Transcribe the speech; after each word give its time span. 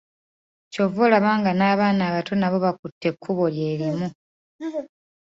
Ky'ova 0.71 0.99
olaba 1.07 1.31
nga 1.39 1.51
n'abaana 1.55 2.01
abato 2.09 2.33
nabo 2.37 2.57
bakutte 2.65 3.05
ekkubo 3.11 3.45
lye 3.55 3.71
limu. 3.79 4.07